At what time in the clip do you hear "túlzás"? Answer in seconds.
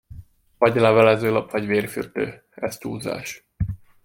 2.77-3.45